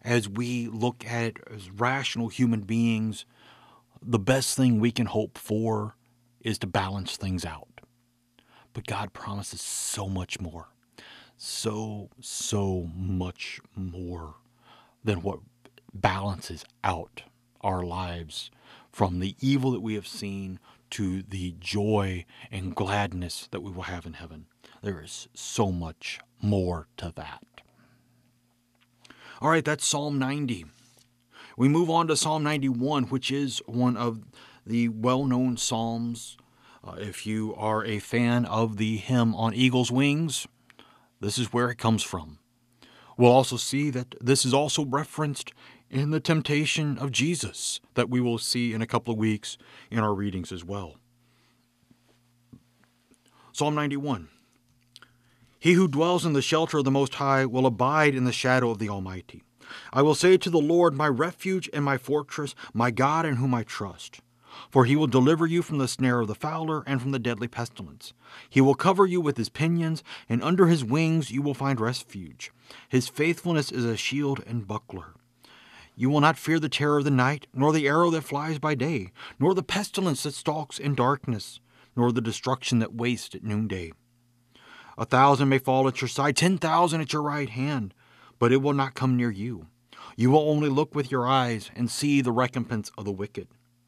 as 0.03 0.29
we 0.29 0.67
look 0.67 1.05
at 1.07 1.25
it 1.25 1.37
as 1.53 1.71
rational 1.71 2.29
human 2.29 2.63
beings, 2.63 3.27
the 4.03 4.19
best 4.19 4.57
thing 4.57 4.81
we 4.81 4.91
can 4.91 5.07
hope 5.07 5.39
for 5.39 5.97
is 6.41 6.59
to 6.59 6.67
balance 6.67 7.17
things 7.17 7.45
out. 7.45 7.81
But 8.73 8.87
God 8.87 9.13
promises 9.13 9.61
so 9.61 10.09
much 10.09 10.41
more. 10.41 10.69
So, 11.49 12.11
so 12.21 12.91
much 12.97 13.61
more 13.77 14.35
than 15.05 15.23
what 15.23 15.39
balances 15.95 16.65
out 16.83 17.23
our 17.61 17.85
lives 17.85 18.51
from 18.91 19.21
the 19.21 19.37
evil 19.41 19.71
that 19.71 19.81
we 19.81 19.95
have 19.95 20.09
seen 20.09 20.59
to 20.91 21.23
the 21.23 21.55
joy 21.61 22.25
and 22.51 22.75
gladness 22.75 23.47
that 23.53 23.61
we 23.63 23.71
will 23.71 23.85
have 23.85 24.07
in 24.07 24.15
heaven. 24.15 24.47
There 24.83 25.01
is 25.01 25.29
so 25.35 25.71
much 25.71 26.19
more 26.43 26.89
to 26.97 27.13
that. 27.15 27.45
All 29.41 29.49
right, 29.49 29.65
that's 29.65 29.87
Psalm 29.87 30.19
90. 30.19 30.67
We 31.57 31.69
move 31.69 31.89
on 31.89 32.09
to 32.09 32.17
Psalm 32.17 32.43
91, 32.43 33.05
which 33.05 33.31
is 33.31 33.63
one 33.67 33.97
of 33.97 34.21
the 34.67 34.89
well 34.89 35.25
known 35.25 35.57
Psalms. 35.57 36.37
Uh, 36.83 36.97
if 36.99 37.25
you 37.25 37.55
are 37.55 37.85
a 37.85 38.01
fan 38.01 38.45
of 38.47 38.79
the 38.79 38.97
hymn 38.97 39.33
on 39.37 39.55
Eagle's 39.55 39.93
Wings, 39.93 40.49
this 41.27 41.39
is 41.39 41.53
where 41.53 41.71
it 41.71 41.77
comes 41.77 42.05
from. 42.05 42.39
We'll 43.17 43.33
also 43.33 43.57
see 43.57 43.91
that 43.91 44.15
this 44.21 44.45
is 44.45 44.55
also 44.55 44.85
referenced 44.85 45.53
in 45.91 46.13
the 46.13 46.21
temptation 46.21 46.97
of 46.99 47.11
Jesus 47.11 47.81
that 47.95 48.09
we 48.09 48.21
will 48.21 48.39
see 48.39 48.73
in 48.73 48.81
a 48.81 48.87
couple 48.87 49.13
of 49.13 49.19
weeks 49.19 49.59
in 49.91 49.99
our 49.99 50.15
readings 50.15 50.53
as 50.53 50.65
well. 50.65 50.95
Psalm 53.53 53.75
91 53.75 54.29
He 55.59 55.73
who 55.73 55.89
dwells 55.89 56.25
in 56.25 56.33
the 56.33 56.41
shelter 56.41 56.79
of 56.79 56.85
the 56.85 56.93
Most 56.93 57.17
High 57.17 57.45
will 57.45 57.67
abide 57.67 58.15
in 58.15 58.23
the 58.23 58.31
shadow 58.31 58.71
of 58.71 58.79
the 58.79 58.89
Almighty. 58.89 59.43
I 59.93 60.03
will 60.03 60.15
say 60.15 60.37
to 60.37 60.49
the 60.49 60.61
Lord, 60.61 60.95
my 60.95 61.09
refuge 61.09 61.69
and 61.73 61.85
my 61.85 61.99
fortress, 61.99 62.55
my 62.73 62.93
God 62.93 63.27
in 63.27 63.37
whom 63.37 63.53
I 63.53 63.65
trust. 63.65 64.21
For 64.71 64.85
he 64.85 64.97
will 64.97 65.07
deliver 65.07 65.47
you 65.47 65.63
from 65.63 65.79
the 65.79 65.89
snare 65.89 66.21
of 66.21 66.29
the 66.29 66.35
fowler 66.35 66.83
and 66.87 67.01
from 67.01 67.11
the 67.11 67.19
deadly 67.19 67.49
pestilence. 67.49 68.13
He 68.49 68.61
will 68.61 68.75
cover 68.75 69.07
you 69.07 69.21
with 69.21 69.37
his 69.37 69.49
pinions, 69.49 70.03
and 70.29 70.43
under 70.43 70.67
his 70.67 70.85
wings 70.85 71.31
you 71.31 71.43
will 71.43 71.55
find 71.55 71.81
refuge. 71.81 72.51
His 72.89 73.09
faithfulness 73.09 73.71
is 73.71 73.85
a 73.85 73.97
shield 73.97 74.43
and 74.47 74.67
buckler. 74.67 75.15
You 75.95 76.11
will 76.11 76.21
not 76.21 76.39
fear 76.39 76.61
the 76.61 76.69
terror 76.69 76.99
of 76.99 77.05
the 77.05 77.11
night, 77.11 77.47
nor 77.55 77.73
the 77.73 77.89
arrow 77.89 78.11
that 78.11 78.23
flies 78.23 78.59
by 78.59 78.75
day, 78.75 79.13
nor 79.41 79.55
the 79.55 79.63
pestilence 79.63 80.23
that 80.25 80.35
stalks 80.35 80.79
in 80.79 80.95
darkness, 80.95 81.61
nor 81.97 82.13
the 82.13 82.21
destruction 82.21 82.79
that 82.81 82.95
wastes 82.95 83.35
at 83.35 83.43
noonday. 83.43 83.93
A 84.99 85.07
thousand 85.07 85.49
may 85.49 85.59
fall 85.59 85.89
at 85.89 86.01
your 86.01 86.09
side, 86.09 86.37
ten 86.37 86.59
thousand 86.59 87.01
at 87.01 87.13
your 87.13 87.23
right 87.23 87.49
hand, 87.49 87.95
but 88.39 88.53
it 88.53 88.63
will 88.63 88.75
not 88.75 88.95
come 88.95 89.17
near 89.17 89.31
you. 89.31 89.69
You 90.17 90.31
will 90.31 90.49
only 90.49 90.69
look 90.69 90.95
with 90.95 91.11
your 91.11 91.27
eyes 91.27 91.71
and 91.75 91.91
see 91.91 92.21
the 92.21 92.33
recompense 92.33 92.91
of 92.97 93.05
the 93.05 93.13
wicked. 93.13 93.49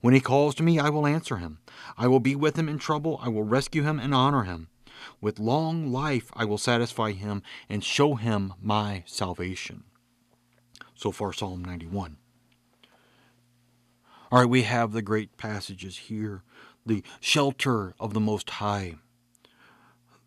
When 0.00 0.14
he 0.14 0.20
calls 0.20 0.54
to 0.56 0.62
me, 0.62 0.78
I 0.78 0.88
will 0.88 1.06
answer 1.06 1.38
him. 1.38 1.58
I 1.96 2.06
will 2.08 2.20
be 2.20 2.36
with 2.36 2.58
him 2.58 2.68
in 2.68 2.78
trouble. 2.78 3.18
I 3.22 3.28
will 3.28 3.44
rescue 3.44 3.82
him 3.82 3.98
and 3.98 4.14
honor 4.14 4.44
him. 4.44 4.68
With 5.20 5.38
long 5.38 5.92
life 5.92 6.30
I 6.34 6.44
will 6.44 6.58
satisfy 6.58 7.12
him 7.12 7.42
and 7.68 7.82
show 7.82 8.14
him 8.14 8.54
my 8.60 9.02
salvation. 9.06 9.84
So 10.94 11.12
far, 11.12 11.32
Psalm 11.32 11.64
91. 11.64 12.16
All 14.32 14.40
right, 14.40 14.48
we 14.48 14.62
have 14.62 14.92
the 14.92 15.02
great 15.02 15.36
passages 15.36 15.96
here 15.96 16.42
the 16.84 17.02
shelter 17.20 17.94
of 17.98 18.14
the 18.14 18.20
Most 18.20 18.48
High, 18.48 18.94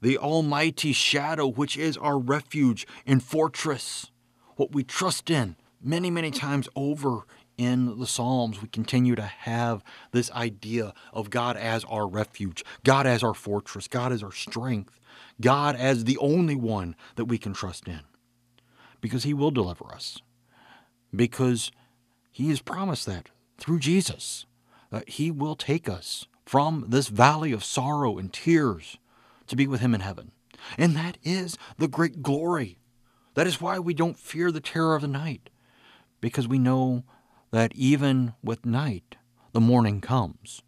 the 0.01 0.17
Almighty 0.17 0.91
shadow, 0.91 1.47
which 1.47 1.77
is 1.77 1.95
our 1.95 2.19
refuge 2.19 2.85
and 3.05 3.23
fortress, 3.23 4.11
what 4.57 4.73
we 4.73 4.83
trust 4.83 5.29
in 5.29 5.55
many, 5.81 6.11
many 6.11 6.31
times 6.31 6.67
over 6.75 7.25
in 7.59 7.99
the 7.99 8.07
Psalms. 8.07 8.61
We 8.61 8.69
continue 8.69 9.15
to 9.15 9.23
have 9.23 9.83
this 10.11 10.31
idea 10.31 10.93
of 11.13 11.29
God 11.29 11.57
as 11.57 11.83
our 11.85 12.07
refuge, 12.07 12.63
God 12.83 13.05
as 13.05 13.23
our 13.23 13.33
fortress, 13.33 13.87
God 13.87 14.11
as 14.11 14.23
our 14.23 14.31
strength, 14.31 14.99
God 15.41 15.75
as 15.75 16.05
the 16.05 16.17
only 16.17 16.55
one 16.55 16.95
that 17.15 17.25
we 17.25 17.37
can 17.37 17.53
trust 17.53 17.87
in, 17.87 18.01
because 19.01 19.23
He 19.23 19.33
will 19.33 19.51
deliver 19.51 19.93
us 19.93 20.21
because 21.15 21.71
he 22.31 22.49
has 22.49 22.61
promised 22.61 23.05
that 23.05 23.29
through 23.57 23.79
Jesus, 23.79 24.45
that 24.91 25.09
he 25.09 25.31
will 25.31 25.55
take 25.55 25.89
us 25.89 26.25
from 26.45 26.85
this 26.89 27.07
valley 27.07 27.51
of 27.51 27.63
sorrow 27.63 28.17
and 28.17 28.31
tears 28.33 28.97
to 29.47 29.55
be 29.55 29.67
with 29.67 29.81
him 29.81 29.93
in 29.93 30.01
heaven. 30.01 30.31
And 30.77 30.95
that 30.95 31.17
is 31.23 31.57
the 31.77 31.87
great 31.87 32.21
glory. 32.21 32.79
That 33.35 33.47
is 33.47 33.61
why 33.61 33.79
we 33.79 33.93
don't 33.93 34.17
fear 34.17 34.51
the 34.51 34.59
terror 34.59 34.95
of 34.95 35.01
the 35.01 35.07
night, 35.07 35.49
because 36.21 36.47
we 36.47 36.59
know 36.59 37.03
that 37.51 37.73
even 37.75 38.33
with 38.43 38.65
night, 38.65 39.15
the 39.53 39.59
morning 39.59 40.01
comes. 40.01 40.61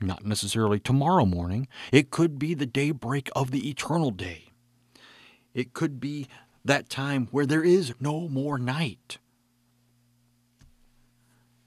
Not 0.00 0.24
necessarily 0.24 0.80
tomorrow 0.80 1.24
morning, 1.24 1.68
it 1.92 2.10
could 2.10 2.38
be 2.38 2.54
the 2.54 2.66
daybreak 2.66 3.30
of 3.36 3.50
the 3.50 3.68
eternal 3.70 4.10
day. 4.10 4.50
It 5.54 5.74
could 5.74 6.00
be 6.00 6.26
that 6.64 6.88
time 6.88 7.28
where 7.30 7.46
there 7.46 7.62
is 7.62 7.94
no 8.00 8.28
more 8.28 8.58
night 8.58 9.18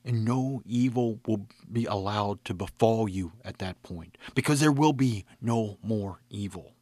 and 0.06 0.24
no 0.24 0.62
evil 0.66 1.20
will 1.26 1.48
be 1.72 1.86
allowed 1.86 2.46
to 2.46 2.54
befall 2.54 3.10
you 3.10 3.34
at 3.44 3.58
that 3.58 3.82
point 3.82 4.18
because 4.36 4.60
there 4.60 4.72
will 4.72 4.94
be 4.94 5.26
no 5.42 5.78
more 5.82 6.20
evil. 6.30 6.74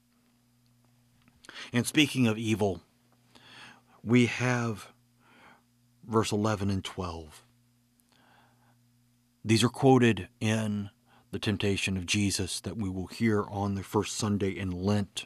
And 1.72 1.88
speaking 1.88 2.28
of 2.28 2.38
evil, 2.38 2.82
we 4.04 4.26
have 4.26 4.93
verse 6.08 6.32
11 6.32 6.70
and 6.70 6.84
12. 6.84 7.44
These 9.46 9.64
are 9.64 9.70
quoted 9.70 10.30
in 10.40 10.90
the 11.32 11.40
temptation 11.40 11.98
of 11.98 12.06
Jesus 12.06 12.62
that 12.62 12.78
we 12.78 12.90
will 12.90 13.08
hear 13.08 13.44
on 13.50 13.76
the 13.76 13.84
first 13.84 14.16
Sunday 14.16 14.52
in 14.52 14.72
Lent 14.72 15.26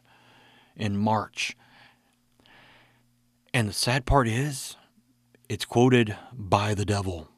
in 0.76 0.98
March. 0.98 1.56
And 3.54 3.70
the 3.70 3.74
sad 3.74 4.06
part 4.06 4.28
is, 4.28 4.76
it's 5.50 5.66
quoted 5.66 6.16
by 6.34 6.74
the 6.74 6.86
devil. 6.86 7.30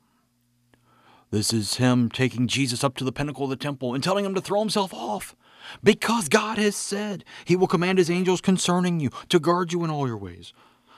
This 1.31 1.53
is 1.53 1.75
him 1.75 2.09
taking 2.09 2.47
Jesus 2.47 2.83
up 2.83 2.95
to 2.97 3.03
the 3.03 3.11
pinnacle 3.11 3.43
of 3.43 3.49
the 3.49 3.55
temple 3.55 3.93
and 3.93 4.03
telling 4.03 4.25
him 4.25 4.33
to 4.35 4.41
throw 4.41 4.59
himself 4.59 4.93
off. 4.93 5.35
Because 5.83 6.29
God 6.29 6.57
has 6.57 6.75
said 6.75 7.23
he 7.45 7.55
will 7.55 7.67
command 7.67 7.97
his 7.97 8.09
angels 8.09 8.41
concerning 8.41 8.99
you 8.99 9.09
to 9.29 9.39
guard 9.39 9.71
you 9.71 9.83
in 9.83 9.89
all 9.89 10.07
your 10.07 10.17
ways. 10.17 10.53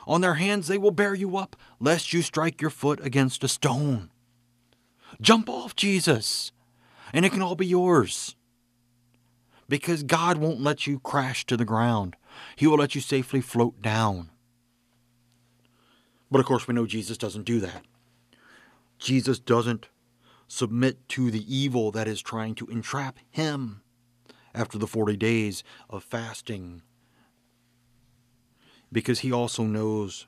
On 0.07 0.21
their 0.21 0.35
hands 0.35 0.67
they 0.67 0.77
will 0.77 0.91
bear 0.91 1.13
you 1.13 1.37
up, 1.37 1.55
lest 1.79 2.13
you 2.13 2.21
strike 2.21 2.61
your 2.61 2.69
foot 2.69 2.99
against 3.03 3.43
a 3.43 3.47
stone. 3.47 4.09
Jump 5.19 5.49
off, 5.49 5.75
Jesus, 5.75 6.51
and 7.13 7.25
it 7.25 7.31
can 7.31 7.41
all 7.41 7.55
be 7.55 7.65
yours. 7.65 8.35
Because 9.67 10.03
God 10.03 10.37
won't 10.37 10.61
let 10.61 10.87
you 10.87 10.99
crash 10.99 11.45
to 11.45 11.55
the 11.55 11.65
ground, 11.65 12.15
He 12.55 12.67
will 12.67 12.77
let 12.77 12.95
you 12.95 13.01
safely 13.01 13.41
float 13.41 13.81
down. 13.81 14.29
But 16.29 16.39
of 16.39 16.45
course, 16.45 16.67
we 16.67 16.73
know 16.73 16.85
Jesus 16.85 17.17
doesn't 17.17 17.43
do 17.43 17.59
that. 17.59 17.83
Jesus 18.97 19.39
doesn't 19.39 19.87
submit 20.47 21.07
to 21.09 21.31
the 21.31 21.53
evil 21.53 21.91
that 21.91 22.07
is 22.07 22.21
trying 22.21 22.55
to 22.55 22.67
entrap 22.67 23.17
him 23.29 23.81
after 24.53 24.77
the 24.77 24.87
40 24.87 25.15
days 25.17 25.63
of 25.89 26.03
fasting. 26.03 26.81
Because 28.91 29.19
he 29.19 29.31
also 29.31 29.63
knows 29.63 30.27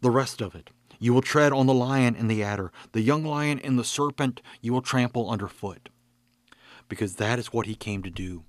the 0.00 0.10
rest 0.10 0.40
of 0.40 0.54
it. 0.54 0.70
You 0.98 1.12
will 1.12 1.22
tread 1.22 1.52
on 1.52 1.66
the 1.66 1.74
lion 1.74 2.16
and 2.16 2.30
the 2.30 2.42
adder, 2.42 2.72
the 2.92 3.02
young 3.02 3.24
lion 3.24 3.58
and 3.60 3.78
the 3.78 3.84
serpent 3.84 4.40
you 4.60 4.72
will 4.72 4.82
trample 4.82 5.30
underfoot. 5.30 5.88
Because 6.88 7.16
that 7.16 7.38
is 7.38 7.52
what 7.52 7.66
he 7.66 7.74
came 7.74 8.02
to 8.02 8.10
do. 8.10 8.44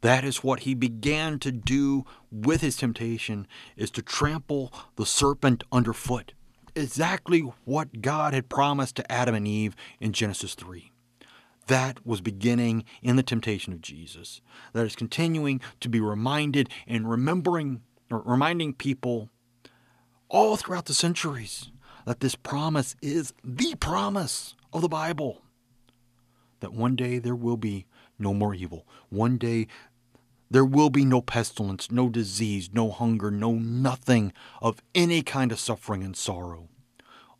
That 0.00 0.24
is 0.24 0.42
what 0.44 0.60
he 0.60 0.74
began 0.74 1.38
to 1.40 1.52
do 1.52 2.04
with 2.30 2.60
his 2.60 2.76
temptation 2.76 3.46
is 3.76 3.90
to 3.92 4.02
trample 4.02 4.72
the 4.96 5.06
serpent 5.06 5.64
underfoot. 5.72 6.32
Exactly 6.74 7.40
what 7.64 8.00
God 8.00 8.34
had 8.34 8.48
promised 8.48 8.96
to 8.96 9.12
Adam 9.12 9.34
and 9.34 9.46
Eve 9.46 9.76
in 10.00 10.12
Genesis 10.12 10.54
3. 10.54 10.90
That 11.68 12.04
was 12.04 12.20
beginning 12.20 12.84
in 13.02 13.16
the 13.16 13.22
temptation 13.22 13.72
of 13.72 13.80
Jesus. 13.80 14.40
That 14.72 14.86
is 14.86 14.96
continuing 14.96 15.60
to 15.80 15.88
be 15.88 16.00
reminded 16.00 16.68
and 16.86 17.08
remembering 17.08 17.82
reminding 18.18 18.74
people 18.74 19.28
all 20.28 20.56
throughout 20.56 20.86
the 20.86 20.94
centuries 20.94 21.70
that 22.06 22.20
this 22.20 22.34
promise 22.34 22.96
is 23.02 23.32
the 23.44 23.74
promise 23.76 24.54
of 24.72 24.82
the 24.82 24.88
Bible. 24.88 25.42
That 26.60 26.72
one 26.72 26.96
day 26.96 27.18
there 27.18 27.34
will 27.34 27.56
be 27.56 27.86
no 28.18 28.32
more 28.32 28.54
evil. 28.54 28.86
One 29.08 29.36
day 29.36 29.66
there 30.50 30.64
will 30.64 30.90
be 30.90 31.04
no 31.04 31.20
pestilence, 31.20 31.90
no 31.90 32.08
disease, 32.08 32.70
no 32.72 32.90
hunger, 32.90 33.30
no 33.30 33.52
nothing 33.52 34.32
of 34.60 34.82
any 34.94 35.22
kind 35.22 35.50
of 35.50 35.58
suffering 35.58 36.02
and 36.02 36.16
sorrow. 36.16 36.68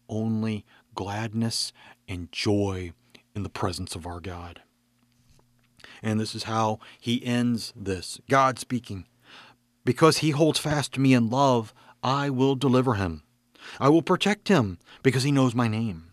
Only 0.09 0.64
gladness 0.95 1.73
and 2.09 2.33
joy 2.33 2.93
in 3.35 3.43
the 3.43 3.49
presence 3.49 3.95
of 3.95 4.07
our 4.07 4.21
God. 4.21 4.62
And 6.02 6.19
this 6.19 6.35
is 6.35 6.45
how 6.45 6.81
he 7.00 7.25
ends 7.25 7.73
this 7.76 8.21
God 8.29 8.59
speaking. 8.59 9.07
Because 9.85 10.19
he 10.19 10.31
holds 10.31 10.59
fast 10.59 10.95
to 10.95 11.01
me 11.01 11.15
in 11.15 11.31
love, 11.31 11.75
I 12.03 12.31
will 12.31 12.55
deliver 12.55 12.95
him. 12.95 13.23
I 13.81 13.89
will 13.89 14.03
protect 14.03 14.49
him 14.49 14.79
because 15.03 15.23
he 15.23 15.33
knows 15.33 15.55
my 15.55 15.69
name. 15.69 16.12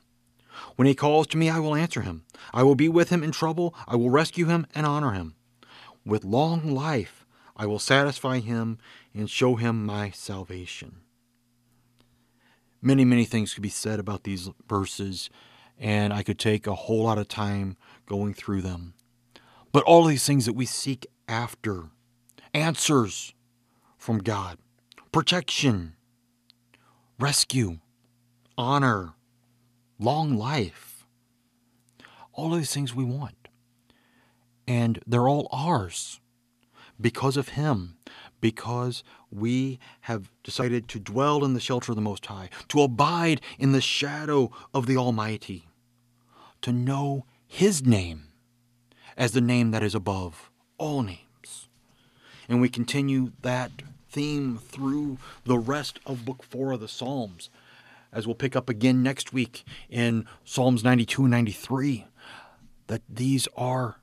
When 0.76 0.88
he 0.88 0.96
calls 0.96 1.28
to 1.28 1.38
me, 1.38 1.50
I 1.50 1.60
will 1.60 1.76
answer 1.76 2.02
him. 2.02 2.24
I 2.54 2.64
will 2.64 2.76
be 2.76 2.90
with 2.90 3.10
him 3.10 3.24
in 3.24 3.32
trouble. 3.32 3.76
I 3.88 3.96
will 3.96 4.10
rescue 4.10 4.46
him 4.46 4.66
and 4.74 4.86
honor 4.86 5.12
him. 5.12 5.36
With 6.06 6.24
long 6.24 6.72
life, 6.72 7.26
I 7.56 7.66
will 7.66 7.80
satisfy 7.80 8.40
him 8.40 8.78
and 9.14 9.30
show 9.30 9.56
him 9.56 9.86
my 9.86 10.12
salvation. 10.12 11.02
Many, 12.82 13.04
many 13.04 13.26
things 13.26 13.54
could 13.54 13.64
be 13.64 13.70
said 13.70 14.00
about 14.00 14.24
these 14.24 14.50
verses, 14.68 15.30
and 15.78 16.14
I 16.14 16.24
could 16.24 16.40
take 16.40 16.66
a 16.66 16.76
whole 16.76 17.04
lot 17.04 17.18
of 17.18 17.28
time 17.28 17.76
going 18.06 18.34
through 18.34 18.62
them. 18.62 18.94
But 19.72 19.84
all 19.84 20.06
these 20.06 20.26
things 20.26 20.46
that 20.46 20.54
we 20.54 20.66
seek 20.66 21.06
after 21.28 21.90
answers 22.54 23.34
from 24.00 24.20
God, 24.20 24.58
protection, 25.12 25.94
rescue, 27.20 27.78
honor, 28.58 29.14
long 30.00 30.36
life. 30.36 31.06
All 32.34 32.54
of 32.54 32.60
these 32.60 32.74
things 32.74 32.96
we 32.96 33.04
want. 33.04 33.50
And 34.66 35.00
they're 35.06 35.28
all 35.28 35.50
ours 35.52 36.22
because 37.00 37.36
of 37.36 37.50
Him, 37.50 37.98
because 38.40 39.04
we 39.30 39.80
have 40.02 40.32
decided 40.44 40.88
to 40.90 41.00
dwell 41.00 41.44
in 41.44 41.54
the 41.54 41.60
shelter 41.60 41.92
of 41.92 41.98
the 41.98 42.02
Most 42.02 42.26
High, 42.26 42.50
to 42.70 42.82
abide 42.82 43.42
in 43.58 43.74
the 43.74 43.82
shadow 43.82 44.52
of 44.74 44.86
the 44.86 44.96
Almighty, 44.96 45.68
to 46.62 46.72
know 46.72 47.26
His 47.46 47.86
name 47.86 48.28
as 49.18 49.34
the 49.34 49.42
name 49.42 49.72
that 49.72 49.84
is 49.84 49.94
above 49.94 50.50
all 50.78 51.04
names. 51.04 51.29
And 52.50 52.60
we 52.60 52.68
continue 52.68 53.32
that 53.44 53.72
theme 54.10 54.58
through 54.58 55.20
the 55.46 55.60
rest 55.60 56.00
of 56.06 56.26
Book 56.26 56.44
4 56.44 56.74
of 56.74 56.80
the 56.80 56.88
Psalms, 56.88 57.52
as 58.12 58.26
we'll 58.26 58.36
pick 58.36 58.56
up 58.56 58.70
again 58.70 59.04
next 59.04 59.32
week 59.32 59.64
in 59.88 60.26
Psalms 60.44 60.84
92 60.84 61.22
and 61.22 61.32
93, 61.32 62.08
that 62.88 63.04
these 63.08 63.48
are 63.56 64.00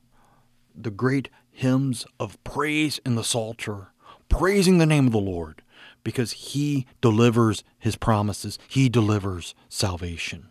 the 0.76 0.92
great 0.92 1.28
hymns 1.50 2.06
of 2.20 2.42
praise 2.44 3.00
in 3.04 3.16
the 3.16 3.24
Psalter, 3.24 3.88
praising 4.28 4.78
the 4.78 4.86
name 4.86 5.06
of 5.06 5.12
the 5.12 5.18
Lord, 5.18 5.62
because 6.04 6.30
He 6.32 6.86
delivers 7.00 7.64
His 7.80 7.96
promises, 7.96 8.60
He 8.68 8.88
delivers 8.88 9.56
salvation. 9.68 10.50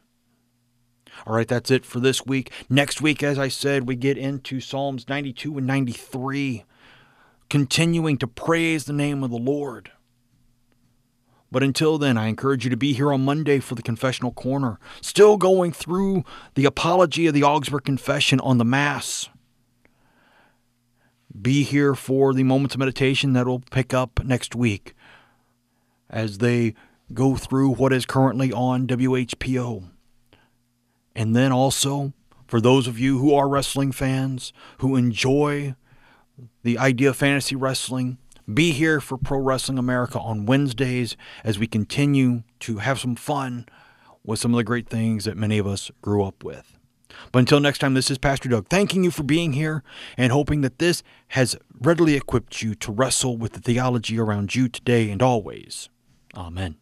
All 1.25 1.33
right, 1.33 1.47
that's 1.47 1.71
it 1.71 1.85
for 1.85 2.01
this 2.01 2.25
week. 2.25 2.51
Next 2.69 3.01
week, 3.01 3.23
as 3.23 3.39
I 3.39 3.47
said, 3.47 3.87
we 3.87 3.95
get 3.95 4.17
into 4.17 4.59
Psalms 4.59 5.07
92 5.07 5.59
and 5.59 5.65
93 5.65 6.65
continuing 7.55 8.17
to 8.17 8.27
praise 8.27 8.83
the 8.83 8.91
name 8.91 9.23
of 9.23 9.31
the 9.31 9.37
Lord. 9.37 9.89
But 11.49 11.63
until 11.63 11.97
then, 11.97 12.17
I 12.17 12.27
encourage 12.27 12.65
you 12.65 12.69
to 12.69 12.75
be 12.75 12.91
here 12.91 13.13
on 13.13 13.23
Monday 13.23 13.59
for 13.59 13.75
the 13.75 13.81
Confessional 13.81 14.33
Corner, 14.33 14.77
still 14.99 15.37
going 15.37 15.71
through 15.71 16.25
the 16.55 16.65
apology 16.65 17.27
of 17.27 17.33
the 17.33 17.43
Augsburg 17.43 17.85
Confession 17.85 18.41
on 18.41 18.57
the 18.57 18.65
Mass. 18.65 19.29
Be 21.41 21.63
here 21.63 21.95
for 21.95 22.33
the 22.33 22.43
moments 22.43 22.75
of 22.75 22.79
meditation 22.79 23.31
that 23.31 23.47
will 23.47 23.63
pick 23.71 23.93
up 23.93 24.21
next 24.25 24.53
week 24.53 24.93
as 26.09 26.39
they 26.39 26.75
go 27.13 27.37
through 27.37 27.69
what 27.75 27.93
is 27.93 28.05
currently 28.05 28.51
on 28.51 28.85
WHPO. 28.85 29.85
And 31.15 31.33
then 31.33 31.53
also, 31.53 32.11
for 32.49 32.59
those 32.59 32.85
of 32.85 32.99
you 32.99 33.19
who 33.19 33.33
are 33.33 33.47
wrestling 33.47 33.93
fans, 33.93 34.51
who 34.79 34.97
enjoy 34.97 35.75
the 36.63 36.77
idea 36.77 37.09
of 37.09 37.17
fantasy 37.17 37.55
wrestling. 37.55 38.17
Be 38.51 38.71
here 38.71 39.01
for 39.01 39.17
Pro 39.17 39.39
Wrestling 39.39 39.79
America 39.79 40.19
on 40.19 40.45
Wednesdays 40.45 41.17
as 41.43 41.57
we 41.57 41.67
continue 41.67 42.43
to 42.61 42.77
have 42.77 42.99
some 42.99 43.15
fun 43.15 43.65
with 44.23 44.39
some 44.39 44.53
of 44.53 44.57
the 44.57 44.63
great 44.63 44.87
things 44.87 45.25
that 45.25 45.37
many 45.37 45.57
of 45.57 45.67
us 45.67 45.89
grew 46.01 46.23
up 46.23 46.43
with. 46.43 46.77
But 47.31 47.39
until 47.39 47.59
next 47.59 47.79
time, 47.79 47.93
this 47.93 48.11
is 48.11 48.17
Pastor 48.17 48.49
Doug 48.49 48.67
thanking 48.67 49.03
you 49.03 49.11
for 49.11 49.23
being 49.23 49.53
here 49.53 49.83
and 50.17 50.31
hoping 50.31 50.61
that 50.61 50.79
this 50.79 51.01
has 51.29 51.55
readily 51.79 52.15
equipped 52.15 52.61
you 52.61 52.75
to 52.75 52.91
wrestle 52.91 53.37
with 53.37 53.53
the 53.53 53.61
theology 53.61 54.19
around 54.19 54.53
you 54.55 54.67
today 54.67 55.09
and 55.09 55.21
always. 55.21 55.89
Amen. 56.35 56.77